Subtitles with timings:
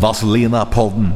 [0.00, 1.12] Vazelina-podden.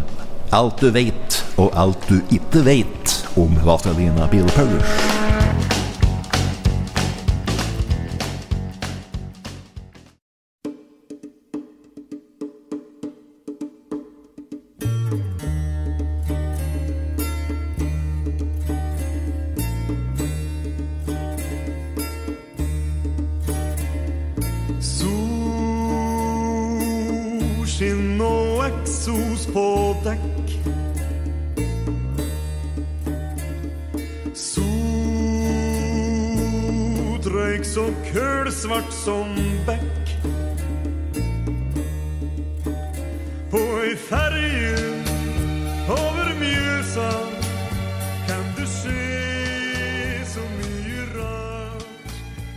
[0.53, 5.21] Alt du vet, og alt du ikke vet om Vazelina Bilopphøggers.
[27.61, 28.10] Solskinn
[29.11, 30.51] eksos på dekk.
[37.19, 39.35] Sotrøyk så kølsvart som
[39.67, 40.15] bekk.
[43.51, 44.79] På ei ferje
[45.91, 47.11] over Mjøsa
[48.29, 49.07] kan du se
[50.31, 52.11] så mye rart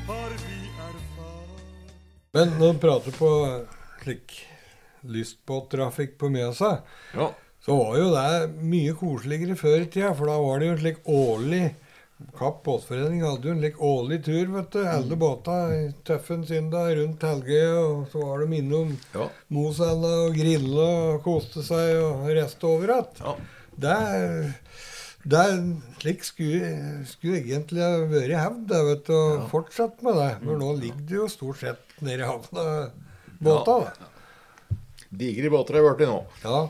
[0.08, 1.62] har vi erfart.
[2.34, 3.30] Men når du prater på
[4.04, 4.53] slik
[5.06, 6.82] lystbåttrafikk på Mjøsa,
[7.16, 7.32] Ja.
[7.66, 10.14] så var jo det mye koseligere før i tida.
[10.16, 11.76] For da var det jo en slik årlig
[12.38, 14.80] Kapp båtforening hadde jo en slik årlig tur, vet du.
[14.88, 15.56] Alle båta
[16.08, 19.26] tøffen sin da rundt Helgøya, og så var de innom Ja.
[19.50, 23.20] Mosella og grilla og koste seg og reiste overalt.
[23.20, 23.34] Ja.
[23.76, 23.98] Det,
[25.42, 25.60] er
[26.00, 26.72] slik skulle,
[27.10, 30.32] skulle egentlig ha vært hevd, vet du, og fortsatt med det.
[30.46, 32.92] For nå ligger det jo stort sett nede i havna,
[33.44, 33.80] båta.
[33.84, 34.10] da.
[35.14, 36.22] Digre båter jeg blitt nå.
[36.44, 36.64] Ja.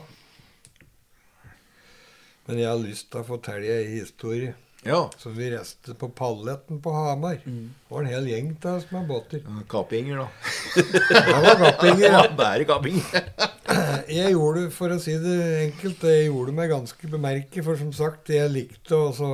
[2.44, 4.52] Men jeg har lyst til å fortelle ei historie.
[4.84, 4.98] Ja.
[5.16, 7.38] Så vi reiste på Palletten på Hamar.
[7.40, 9.40] Det var en hel gjeng av oss med båter.
[9.72, 10.26] Kappinger, da.
[10.76, 12.34] Det var kappinger, Ja, ja.
[12.36, 13.30] bare kappinger.
[14.12, 17.62] Jeg gjorde, for å si det enkelt, jeg gjorde meg ganske bemerket.
[17.64, 19.30] For som sagt, jeg likte å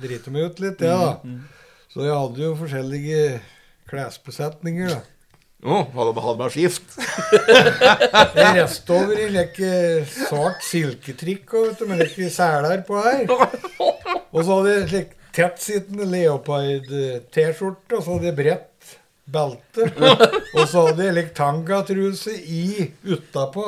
[0.00, 1.34] drite meg ut litt, jeg, da.
[1.92, 3.20] Så jeg hadde jo forskjellige
[3.90, 5.02] klesbesetninger, da.
[5.64, 6.96] Å, hadde hadde meg skift.
[8.36, 9.70] Jeg reiste over i like
[10.12, 13.24] svart silketrikk og med like seler på her.
[13.32, 18.92] Og så hadde jeg slik tettsittende leopard-T-skjorte, og så hadde jeg bredt
[19.24, 19.88] belte.
[20.52, 23.64] Og så hadde jeg like tangatruse i utapå.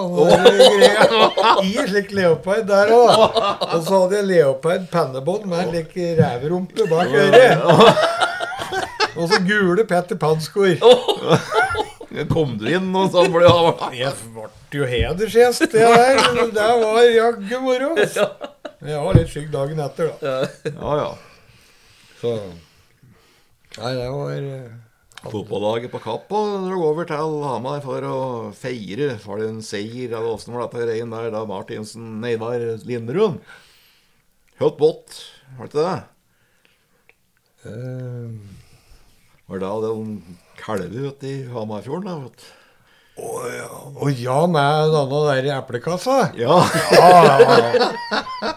[1.65, 3.41] I slik leopard der òg.
[3.71, 7.65] Og så hadde jeg leopard-pennebånd med like reverumpe bak øret.
[9.17, 10.77] Og så gule Petter Pan-skor.
[12.31, 13.45] Kom du inn, og sånn ble
[13.99, 14.47] Jeg ble
[14.81, 16.23] jo hedersgjest, det der.
[16.55, 17.91] Det var jaggu moro.
[17.97, 20.35] Men Jeg var litt skygg dagen etter, da.
[20.73, 21.13] Ja, ja.
[22.21, 22.33] Så
[23.77, 24.75] Nei, det var eh,
[25.29, 28.17] Fotballaget på Kapp og dro over til Hamar for å
[28.57, 29.19] feire.
[29.21, 33.37] Var det en seier, eller åssen var dette greien der da Martinsen Neidar Lindrun
[34.57, 35.19] Høtt båt,
[35.59, 35.99] var det ikke det?
[37.69, 38.31] eh,
[39.47, 40.15] Var det om
[40.59, 42.25] kalver ute i Hamarfjorden?
[42.27, 42.53] da?
[43.17, 43.69] Å ja.
[43.97, 46.17] Å ja, med denne der i eplekassa?
[46.37, 46.59] Ja,
[46.93, 48.53] Ja, ja.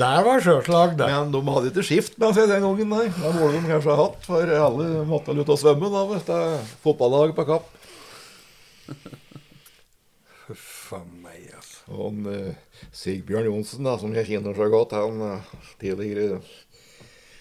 [0.00, 1.06] Der var sjøslag, det.
[1.10, 3.08] men de hadde ikke skift med seg den gangen, nei.
[3.10, 6.70] Det burde de kanskje ha hatt, for alle måtte ut og svømme da, vet du.
[6.84, 7.66] Fotballaget på Kapp.
[10.46, 11.82] Huff a meg, altså.
[11.90, 15.52] Og han, eh, Sigbjørn Johnsen, da, som jeg kjenner så godt, han eh,
[15.82, 16.40] tidligere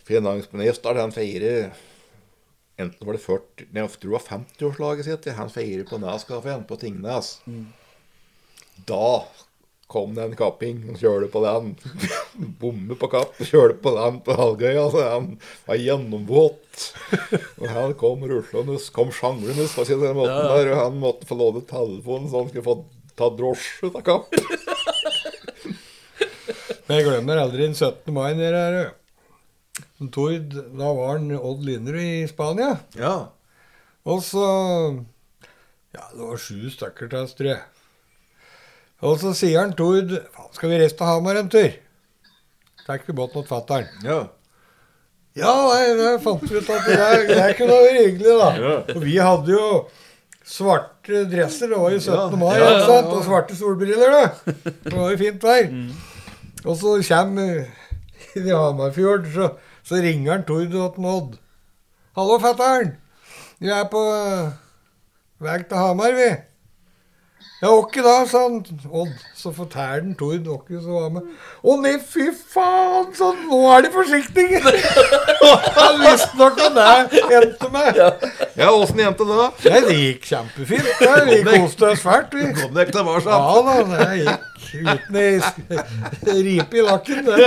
[0.10, 1.70] finansminister, han feirer
[2.80, 5.30] Enten var det 40, nei, jeg tror det var 50-årslaget sitt.
[5.36, 7.34] Han feirer på Neskafeen på Tingnes.
[8.88, 9.26] Da
[9.90, 10.84] kom det en kapping.
[11.02, 11.74] Kjørte på den.
[12.62, 13.34] Bomme på kapp.
[13.42, 14.86] Kjørte på den på Halgøya.
[14.94, 15.28] Så han
[15.66, 16.86] var gjennomvåt.
[17.58, 20.72] Og han kom ruslende, kom sjanglende på sin måten der.
[20.72, 22.78] Og han måtte få låne telefonen så han skulle få
[23.20, 24.32] ta drosje av Kapp.
[26.88, 28.14] Men jeg glemmer aldri den 17.
[28.16, 28.94] mai nede her.
[30.08, 32.78] Tord, da var han Odd Linderud i Spania.
[32.96, 33.28] Ja.
[34.08, 34.46] Og så
[35.94, 37.62] Ja, det var sju stykker til oss, tror jeg.
[39.04, 41.70] Og så sier han Tord Faen, skal vi reise til Hamar en tur?
[42.86, 43.90] Tar ikke båten mot fatter'n.
[44.08, 44.20] ja.
[45.38, 48.48] Ja, nei, det fant vi ut at det, der, det kunne være hyggelig, da.
[48.96, 49.68] Og vi hadde jo
[50.44, 51.70] svarte dresser.
[51.70, 52.34] Det var jo 17.
[52.42, 53.12] mai, ikke sant?
[53.14, 54.54] Og svarte solbriller, da.
[54.88, 55.70] Det var jo fint vær.
[56.66, 57.70] Og så kommer
[58.50, 59.50] i Hamarfjord, så,
[59.84, 61.38] så ringer han Tord til Odd.
[62.16, 62.96] 'Hallo, fatter'n.
[63.60, 64.52] Vi er på uh,
[65.40, 66.49] vei til Hamar, vi.'
[67.60, 69.16] Ja, åkke da, sa han Odd.
[69.36, 71.26] Så forteller han Tord åkke som var med.
[71.60, 74.62] Å nei, fy faen, så nå er de forsiktige!
[75.44, 78.00] Og han visste nok hva det endte med.
[78.56, 79.40] Ja, åssen endte det?
[79.42, 79.50] da?
[79.74, 80.92] Nei, det gikk kjempefint.
[81.04, 82.48] Ja, vi koste oss fælt, vi.
[82.62, 83.28] Kom dere tilbake?
[83.28, 84.48] Ja da, det gikk
[84.86, 87.40] uten ei ripe i lakken, det.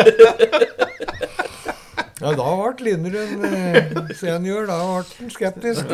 [2.22, 4.68] Ja, da ble Linderen eh, senior.
[4.68, 5.88] Da ble han skeptisk.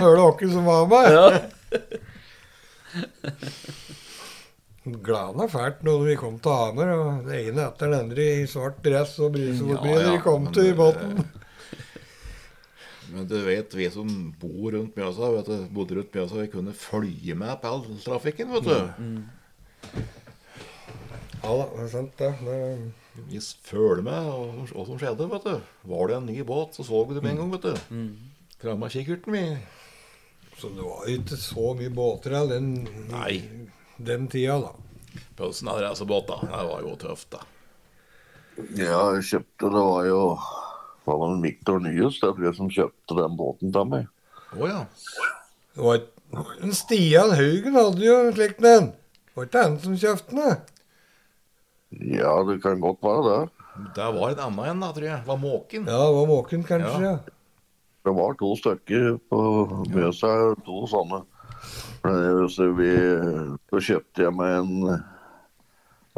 [0.00, 1.14] Hører du åkke som var med?
[4.84, 8.82] Glana fælt når vi kom til Hamar, og det ene etter den andre i svart
[8.84, 11.24] dress og brysebordbriller Ja, ja, kom men til båten.
[13.14, 14.10] Men du vet, vi som
[14.40, 18.52] bor rundt Mjøsa, vet du, bodde rundt Mjøsa, vi kunne følge med på all trafikken,
[18.52, 18.76] vet du.
[21.44, 22.30] Ja da, det er sant det.
[22.44, 22.58] det
[23.30, 25.56] Vi følger med og hva som skjedde, vet du.
[25.92, 27.74] Var det en ny båt, så så vi det med en gang, vet du.
[28.64, 29.44] Framme av kikkerten, vi.
[30.58, 32.68] Så det var ikke så mye båter i den,
[33.10, 33.34] Nei.
[33.98, 34.72] den tida, da.
[35.38, 36.38] Pølsen hadde racerbåt, da.
[36.46, 37.42] Det var jo tøft, da.
[38.78, 40.20] Ja, jeg kjøpte Det var jo
[41.04, 44.06] det var vel Victor Nyhus det er jeg, som kjøpte den båten til meg.
[44.56, 44.78] Å ja.
[45.74, 48.86] Det var et- en Stian Haugen hadde jo en den.
[48.92, 50.56] Det Var ikke han som kjøpte den?
[52.14, 53.50] Ja, det kan godt være det.
[53.94, 55.20] Det var en annen en, da, tror jeg.
[55.20, 55.84] Det var måken.
[55.90, 57.02] Ja, det var Måken, kanskje.
[57.02, 57.18] Ja.
[58.04, 58.10] Ja.
[58.10, 59.40] Det var to stykker på
[59.88, 60.30] Mjøsa,
[60.66, 61.22] to sånne.
[62.52, 62.90] Så vi,
[63.72, 64.74] så kjøpte jeg meg en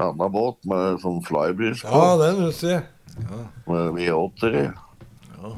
[0.02, 1.94] annen båt med sånn flybridge på.
[1.94, 2.82] ja, den husker jeg.
[3.70, 4.66] med V8-er i.
[5.36, 5.54] Ja.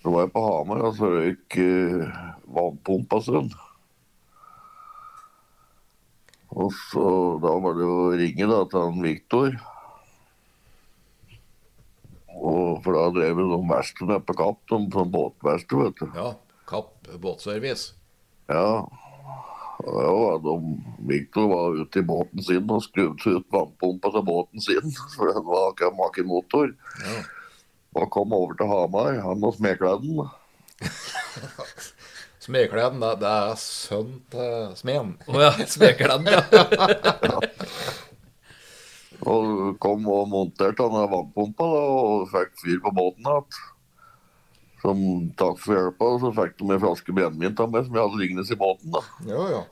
[0.00, 2.20] Så var jeg på Hamar, og så røyk uh,
[2.56, 3.50] vannpumpa sånn.
[6.56, 7.08] Og så
[7.44, 9.58] da var det å ringe da til han Viktor.
[12.38, 16.06] Og for da drev sånn verksted nede på Kapp, de sånn båtverksted, vet du.
[16.18, 16.30] ja.
[16.68, 17.94] Kapp båtservice.
[18.52, 18.84] Ja.
[19.78, 20.54] Og ja, de,
[21.08, 25.46] Victor var ute i båten sin og skrudde ut vannpumpa til båten sin, for den
[25.48, 26.74] var ikke maken motor.
[27.04, 27.20] Ja.
[27.96, 30.28] Og kom over til Hamar, han og smedkledden.
[32.48, 35.16] Smedkleden, det, det er sønn til smeden.
[35.28, 36.42] Å ja, smekkledd, ja.
[39.26, 43.58] Og kom og monterte denne vannpumpa da, og fikk fyr på båten igjen.
[44.78, 45.00] Som
[45.38, 48.46] takk for hjelpa, så fikk de en flaske brennevin av meg som jeg hadde liggende
[48.46, 48.94] i båten.
[48.94, 49.02] da.
[49.26, 49.64] Ja, ja.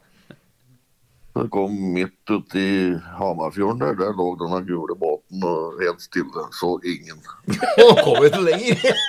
[1.36, 2.76] Så det kom midt ute i
[3.18, 6.46] Hamarfjorden der, der lå denne gule båten og helt stille.
[6.56, 7.20] Så ingen.
[7.78, 9.02] Nå kom vi til lenger.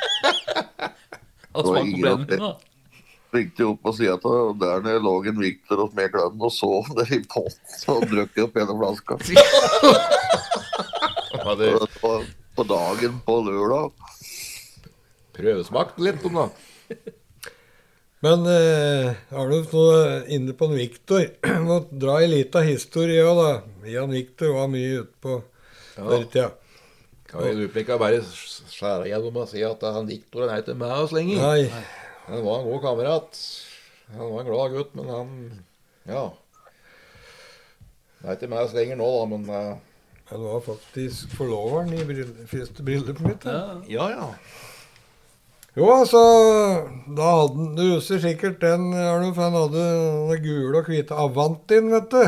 [1.56, 2.52] Han smakte brennevin, da.
[3.36, 7.10] Ringte opp på sida av der nede lå en Victor og smedkledden og sov der
[7.12, 9.18] i potten og drakk opp hele flaska.
[11.36, 12.24] Ja, det Og
[12.58, 13.92] På dagen på lørdag.
[15.38, 16.46] prøvesmakt litt om da.
[18.26, 19.84] Men eh, Arnulf, nå
[20.34, 21.28] inne på en Victor
[21.68, 23.52] Må dra ei lita historie òg, da.
[23.92, 25.36] Jan Victor var mye ute på
[26.00, 26.50] den tida.
[27.28, 31.14] Kan vi bare skjære gjennom og si at han Victor han er ikke med oss
[31.14, 31.44] lenger.
[31.44, 31.84] Nei.
[32.28, 33.40] Han var en god kamerat.
[34.16, 35.34] Han var en glad gutt, men han
[36.08, 36.30] Ja.
[38.18, 39.76] Det er ikke meg lenger nå, da, men uh...
[40.28, 43.46] Han var faktisk forloveren i brill første bryllupet mitt.
[43.46, 43.78] da.
[43.88, 44.26] Ja, ja.
[45.78, 46.20] Jo, altså
[47.16, 49.38] Da hadde han Du husker sikkert den, Arnulf.
[49.40, 49.86] Han hadde
[50.34, 52.26] den gule og hvite Avantien, vet du.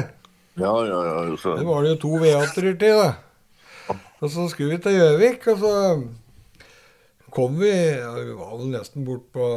[0.59, 1.35] Ja, ja, ja.
[1.35, 1.57] Så.
[1.57, 3.97] Det var det jo to V8-er til, da.
[4.19, 5.73] Og så skulle vi til Gjøvik, og så
[7.31, 9.47] kom vi Vi var vel nesten bort på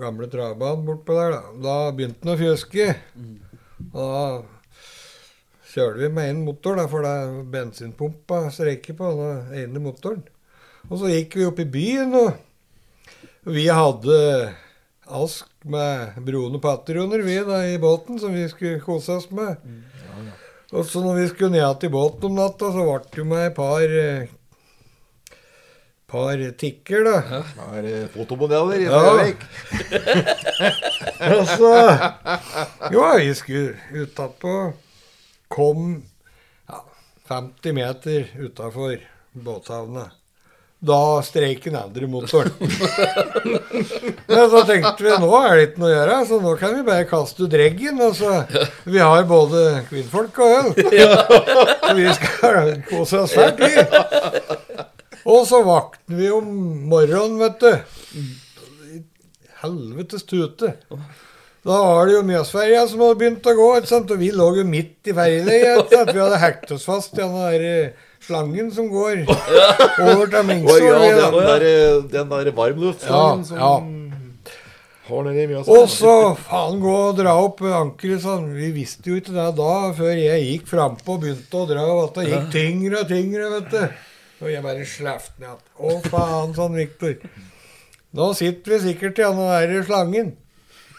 [0.00, 1.42] gamle travbanen bortpå der, da.
[1.64, 2.90] Da begynte den å fjuske.
[3.92, 4.26] Og da
[5.72, 10.22] kjørte vi med én motor, da, for det bensinpumpa streiker på den ene motoren.
[10.88, 14.16] Og så gikk vi opp i byen, og vi hadde
[15.06, 19.60] ask med brune patroner vi da i båten som vi skulle kose oss med.
[20.74, 23.44] Og så når vi skulle ned til båten om natta, så ble det jo med
[23.50, 24.32] et par eh,
[26.06, 27.42] par tikker, da.
[27.56, 29.00] Det er eh, fotomodeller i Ja.
[31.36, 31.72] Og så
[32.94, 34.72] Jo, vi skulle utapå.
[35.48, 36.02] Kom
[36.68, 36.84] ja,
[37.28, 39.00] 50 meter utafor
[39.32, 40.10] båthavna.
[40.86, 42.52] Da streik den andre motoren.
[44.28, 46.82] Men så tenkte vi nå er det ikke noe å gjøre, så nå kan vi
[46.86, 48.02] bare kaste ut reggen.
[48.04, 48.42] Altså.
[48.84, 50.70] vi har både kvinnfolk og øl.
[51.86, 54.65] Så vi skal kose oss fælt, vi.
[55.26, 56.50] Og så våkner vi om
[56.90, 57.72] morgenen, vet du.
[58.94, 59.00] I
[59.62, 60.76] Helvetes tute.
[61.66, 65.10] Da var det jo Mjøsferja som hadde begynt å gå, og vi lå jo midt
[65.10, 65.90] i ferjeleiet.
[66.12, 70.56] Vi hadde hekt oss fast i den der eh, slangen som går over til Å
[70.62, 71.66] Oh, ja, den der,
[72.12, 74.54] den der varmluftslangen Ja, som ja.
[75.10, 75.74] har nedi Mjøsa.
[75.74, 76.14] Og så
[76.46, 78.52] faen gå og dra opp ankeret sånn.
[78.54, 81.88] Vi visste jo ikke det da, før jeg gikk frampå og begynte å dra.
[82.04, 84.05] At det gikk tyngre og tyngre, vet du.
[84.42, 85.62] Og jeg bare slapp ned igjen.
[85.80, 87.16] Å faen, sånn Viktor.
[88.16, 90.34] Nå sitter vi sikkert igjen og er i slangen.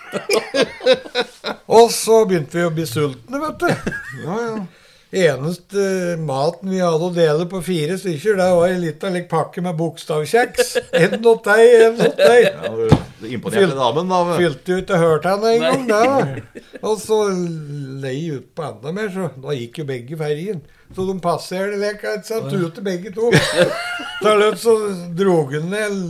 [1.77, 3.93] og så begynte vi å bli sultne, vet du.
[4.23, 4.59] Ja, ja.
[5.07, 9.61] Eneste maten vi hadde å dele på fire stykker, det var ei lita like, pakke
[9.63, 10.73] med bokstavkjeks.
[10.99, 12.47] En åt deg, en åt deg.
[12.47, 14.19] ja du, imponerte damen, da.
[14.35, 16.63] Fylte jo ikke hørt henne engang, da.
[16.81, 17.21] Og så
[18.03, 20.59] lei ut på enda mer, så da gikk jo begge ferjen.
[20.95, 23.31] Så de passerte leka, ikke sant, ute begge to.
[24.23, 24.75] Til løp så
[25.15, 26.03] dro han ned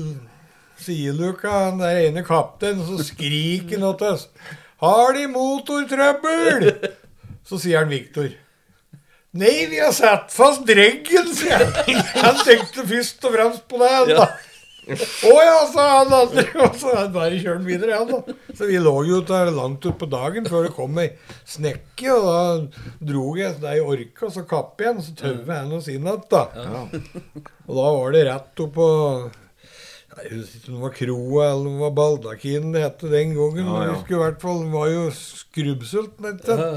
[0.81, 4.27] sideluka, han der ene kapteinen, så skriker han til oss.
[4.81, 6.69] Har de motortrøbbel?
[7.47, 8.29] Så sier han Viktor.
[9.37, 11.97] Nei, vi har satt fast dreggen, sier jeg.
[12.15, 14.27] Han tenkte først og fremst på det, han, da.
[14.87, 16.45] Å ja, sa han andre.
[16.63, 18.35] Og så han bare kjørte han videre, han da.
[18.55, 21.09] Så vi lå jo der langt utpå dagen før det kom ei
[21.43, 25.59] snekke, og da dro jeg så i orka, og så kapp igjen, og så tøvde
[25.59, 26.45] han oss inn igjen, da.
[27.67, 28.87] Og da var det rett oppå
[30.17, 33.33] jeg husker ikke om det var kroa eller om det var baldakinen det het den
[33.35, 33.65] gangen.
[33.67, 33.95] Ja, men ja.
[34.07, 36.31] vi i hvert fall, var jo skrubbsultne.
[36.47, 36.69] Ja.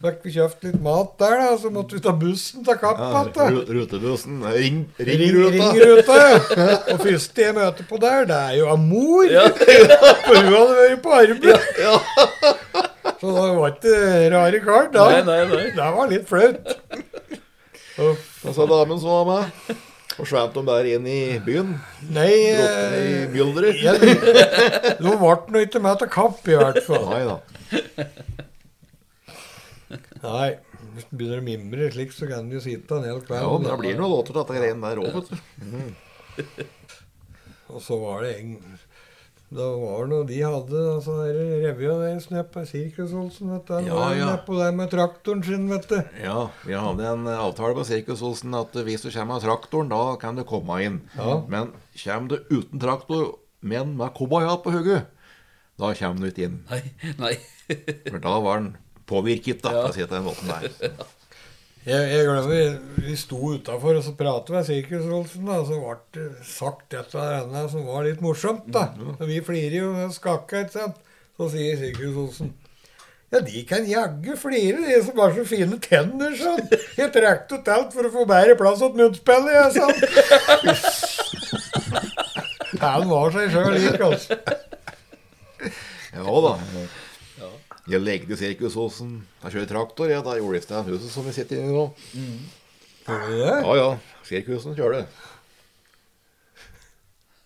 [0.00, 3.58] Fikk vi kjøpt litt mat der, da, så måtte vi ta bussen til Kapp igjen.
[3.60, 4.40] Ja, rutebussen.
[4.56, 5.52] Ring, Ring, ringruta.
[5.56, 6.78] ringruta, ja.
[6.94, 9.36] Og første jeg møter på der, det er jo av mor.
[10.24, 11.68] For hun hadde vært på arbeid.
[13.20, 14.00] Så det var ikke
[14.34, 15.06] rare kar da.
[15.12, 15.68] Nei, nei, nei.
[15.76, 16.74] Det var litt flaut.
[18.00, 19.86] Og så damen som var med.
[20.18, 21.76] Og svant de der inn i byen.
[22.12, 23.78] Nei, i mylderet.
[23.84, 23.94] jeg,
[25.04, 27.06] nå ble nå ikke med til Kapp, i hvert fall.
[27.12, 27.36] Nei da.
[30.24, 30.50] Nei,
[30.96, 33.44] hvis du begynner å mimre slik, så kan du jo sitte en hel kveld.
[33.46, 35.36] Ja, men det blir noen låter til dette greiene der òg, vet du.
[37.70, 38.56] Og så var det en
[39.50, 43.64] Da var det noe de hadde, altså der revya deres nede på Sirkus Olsen, vet
[43.66, 43.72] du.
[43.74, 44.26] Han Ja, var ja.
[44.28, 45.96] nede på der med traktoren sin, vet du.
[46.22, 50.02] Ja, vi hadde en avtale på Sirkus Olsen at hvis du kommer med traktoren, da
[50.22, 51.00] kan du komme inn.
[51.18, 51.40] Ja.
[51.50, 51.72] Men
[52.04, 55.02] kommer du uten traktor, men med cowboyhatt på hodet,
[55.82, 56.60] da kommer du ikke inn.
[56.70, 56.82] Nei,
[57.18, 57.34] nei.
[58.06, 58.70] For da var han
[59.10, 59.82] påvirket, da, Ja.
[59.82, 60.94] for å si det på den måten der.
[61.86, 65.94] Jeg, jeg glemmer, Vi sto utafor og så pratet med Sirkus Olsen, og så ble
[66.16, 68.66] det sagt et eller annet som var litt morsomt.
[68.72, 68.90] da.
[69.16, 70.98] Og vi flirer jo og skakker, ikke sant.
[71.40, 72.52] Så sier Sirkus Olsen
[73.30, 76.64] ja, de kan jaggu flire, de som har så fine tenner, sånn.
[76.98, 79.94] Jeg trakk ut alt for å få bedre plass til munnspillet, jeg, sånn.
[82.82, 84.34] Han var seg sjøl lik, altså.
[86.10, 86.56] Ja da.
[87.90, 89.16] Jeg legde Sirkus Olsen.
[89.42, 91.86] Jeg kjører traktor, ja, da gjorde jeg det huset som vi sitter inne i nå.
[93.08, 93.54] Gjorde du det?
[93.66, 93.88] Ja ja,
[94.28, 95.08] Sirkusen kjører.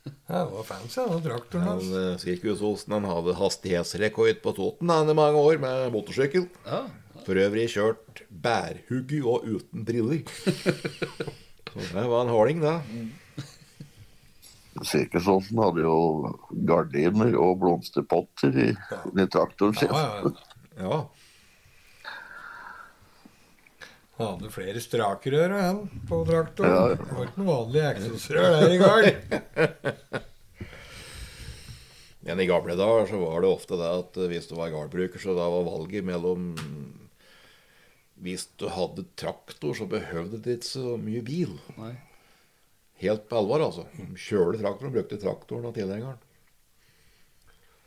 [0.04, 1.88] Ja, det var fancy, den traktoren hans.
[1.88, 2.26] Altså.
[2.26, 6.46] Sirkus Olsen han hadde hastighetsrekord på Toten han i mange år med motorsykkel.
[6.66, 6.82] Ja.
[7.24, 10.24] For øvrig kjørt bærhuggy og uten briller.
[11.74, 13.46] Så det var en harding, det.
[14.82, 16.32] Sirkusåsen hadde jo
[16.66, 19.92] gardiner og blomsterpotter i, i traktoren sin.
[19.92, 20.98] Ja, ja, ja.
[24.16, 26.70] Han hadde flere strakrør enn han på traktoren.
[26.70, 26.94] Ja.
[26.94, 30.22] Det var ikke noe vanlig eksosrør der i gang.
[32.24, 35.20] Men i gamle dager så var det ofte det at eh, hvis du var gardbruker,
[35.20, 36.54] så da var valget mellom
[38.24, 41.58] Hvis du hadde traktor, så behøvde du ikke så mye bil.
[41.76, 41.92] Nei.
[43.02, 43.84] Helt på alvor, altså.
[44.14, 46.20] Kjøle traktoren, brukte traktoren og tilhengeren.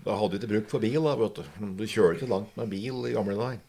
[0.06, 1.72] Da hadde du ikke brukt for bil, da, vet du.
[1.80, 3.64] Du kjører ikke langt med bil i gamle dager.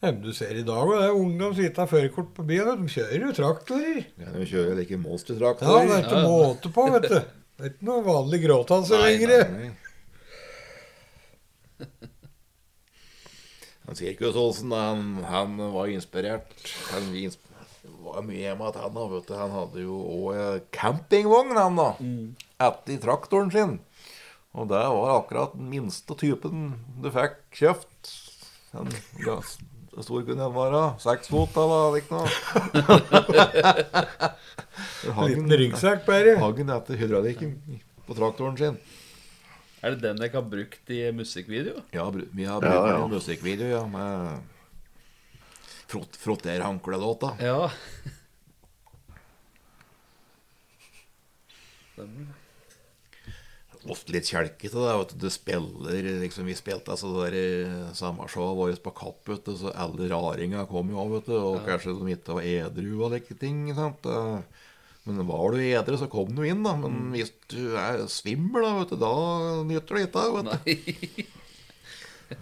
[0.00, 2.64] Ja, men du ser i dag, det er ungdom som ikke har førerkort på bil,
[2.80, 3.98] de kjører jo traktorer.
[4.22, 5.84] Ja, de kjører like Ja, monstertraktorer.
[5.90, 7.18] det er ikke måte på, vet du.
[7.60, 9.34] Det er ikke noe vanlig gråtanse lenger.
[9.50, 9.70] nei, nei.
[13.84, 16.52] Han Sirkus Olsen, han, han var inspirert.
[16.94, 17.10] Han
[18.04, 19.34] var mye hjemme at han vet du.
[19.38, 21.88] Han hadde jo òg campingvogn, han da.
[22.66, 23.78] Etter traktoren sin.
[24.50, 28.14] Og det var akkurat den minste typen du fikk kjøpt.
[28.74, 28.90] En
[29.26, 29.36] ja,
[30.02, 30.82] stor kunne den være?
[31.02, 31.62] Seks fot, da?
[31.70, 32.28] da, Ikke noe?
[35.30, 36.36] Liten ryggsekk bare.
[36.42, 37.54] Hagen etter hydraulikken
[38.06, 38.78] på traktoren sin.
[39.80, 41.80] Er det den jeg har brukt i musikkvideo?
[41.94, 42.96] Ja, vi har Ja, brukt ja.
[43.00, 44.58] i musikkvideo ja, med
[45.90, 47.34] frot, frotterhanklelåta.
[47.42, 47.70] Ja.
[51.94, 52.36] Stemmer.
[53.90, 54.70] ofte litt kjelkete.
[54.70, 59.28] til det Du Du spiller liksom Vi spilte altså det der sommershowet vårt på Kapp,
[59.28, 61.36] vet du, så alle raringa kom jo av, vet du.
[61.36, 63.74] Og kanskje de ikke var edru og like ting.
[63.74, 64.04] sant?
[65.04, 66.76] Men var du edru, så kom du inn, da.
[66.76, 69.12] Men hvis du er svimmel, da, vet du, da
[69.64, 70.28] nytter du ikke.
[70.44, 71.36] du.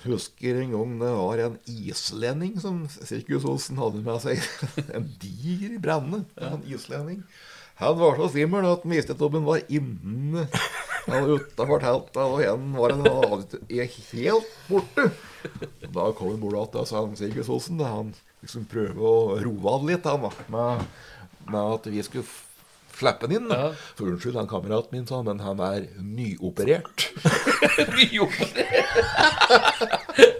[0.05, 4.43] Husker en gang det var en islending som Sirkus Olsen hadde med seg.
[4.97, 6.25] En diger brenne.
[6.37, 7.23] En islending.
[7.79, 10.49] Han var så svimmel at han visste ikke om han var inne
[11.07, 12.19] eller utafor teltet.
[12.25, 15.07] Og igjen var han helt borte.
[15.95, 17.81] Da kom han bort sa han, Sirkus Olsen.
[17.81, 20.27] Han liksom prøvde å roe han litt, han.
[20.53, 20.85] Med,
[21.49, 22.27] med at vi skulle
[22.99, 23.49] slippe han inn.
[23.53, 23.71] Ja.
[23.99, 27.09] For unnskyld, han kameraten min, sa men han er nyoperert.
[27.99, 28.67] nyoperert?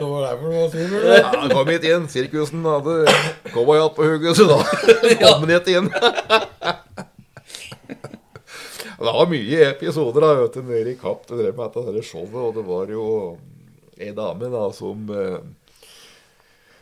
[0.00, 1.02] Det var derfor det var svimmel.
[1.12, 2.06] Ja, han kom hit inn.
[2.08, 2.94] Sirkusen hadde
[3.52, 4.56] cowboyhatt på hodet, så da
[5.20, 5.90] kom han hit inn.
[8.96, 11.26] Det var mye episoder da, vet du, nede i Kapp.
[11.28, 13.04] Det drev med dette showet, og det var jo
[14.00, 15.36] ei dame da som eh,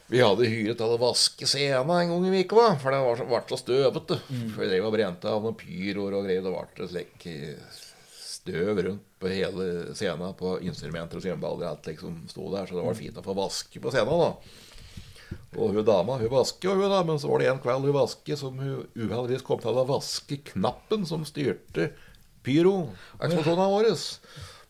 [0.09, 3.27] vi hadde hyret til å vaske scenen en gang i uka, for den var så,
[3.29, 4.17] ble så støvete.
[4.55, 6.47] For vi drev og brente av noen pyroer og greier.
[6.47, 7.83] Det ble slik eh,
[8.17, 9.67] støv rundt på hele
[9.99, 13.27] scenen på instrumenter og svømmeballer og alt liksom sto der, så det var fint å
[13.27, 14.25] få vaske på scenen.
[14.25, 15.39] da.
[15.59, 18.39] Og hun dama hun vasker, hun da, men så var det en kveld hun vasker
[18.41, 21.91] som hun uheldigvis kom til å vaske knappen som styrte
[22.47, 23.93] pyroeksplosjonene våre.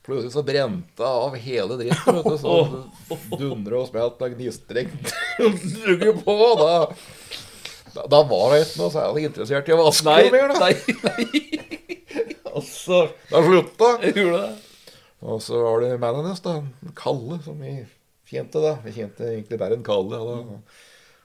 [0.09, 2.17] Plutselig så brente jeg av hele dritten.
[2.17, 2.55] vet du, Så
[3.37, 4.95] dundra og spilte med gnistrek
[6.25, 6.37] på.
[7.93, 10.53] Da, da, var jeg ikke noe særlig interessert i å vaske Nei, mer.
[10.55, 10.59] da.
[10.65, 10.75] nei,
[11.05, 11.45] nei.
[12.59, 13.89] Altså, Da slutta.
[14.03, 14.57] jeg gjorde det.
[15.29, 16.57] Og så var det mannen hennes, da.
[16.99, 17.77] Kalle, som vi
[18.31, 18.63] kjente.
[18.65, 20.19] da Vi kjente egentlig bare en Kalle.
[20.25, 20.59] da.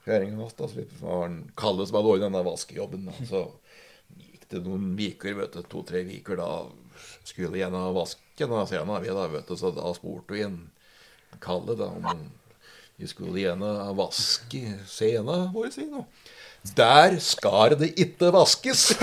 [0.04, 0.68] Kjerringa hans, da.
[0.70, 3.08] Så det var en Kalle som hadde ordnet denne vaskejobben.
[3.08, 3.16] Da.
[3.30, 3.44] Så
[4.20, 6.50] gikk det noen uker, vet du, to-tre uker, da
[7.24, 7.82] skulle jeg gjerne
[8.34, 9.02] vaske denne scenen.
[9.02, 10.70] Vi, da, vet du, så da spurte vi en
[11.40, 12.30] Kalle da om
[12.96, 15.70] vi skulle gjerne vaske scenen vår.
[15.76, 16.04] vi, nå.
[16.76, 18.94] Der skal det ikke vaskes!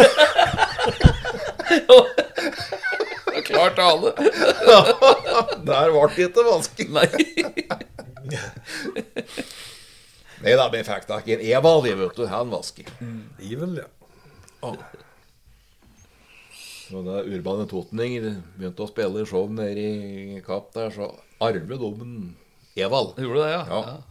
[3.51, 4.13] Klart alle.
[5.67, 6.93] Der ble det ikke vasking.
[6.95, 7.07] Nei.
[10.41, 12.25] Nei da, vi fikk tak i en Evald, vet du.
[12.31, 12.87] Han vasker.
[13.43, 13.87] Ivel, ja.
[16.97, 19.83] Og da Urbane Totninger begynte å spille show nede
[20.37, 22.15] i Kapp der, så arvet de en
[22.79, 23.17] Evald.
[23.19, 23.61] Gjorde det, ja.
[23.67, 23.81] Ja.
[23.87, 24.10] ja.